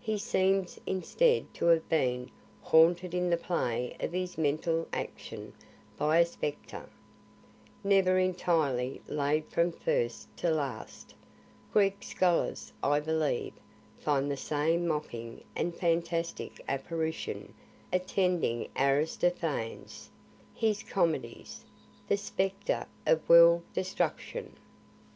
[0.00, 5.52] He seems instead to have been haunted in the play of his mental action
[5.96, 6.88] by a spectre,
[7.84, 11.14] never entirely laid from first to last,
[11.72, 13.52] (Greek scholars, I believe,
[14.00, 17.54] find the same mocking and fantastic apparition
[17.92, 20.10] attending Aristophanes,
[20.52, 21.64] his comedies,)
[22.08, 24.56] the spectre of world destruction.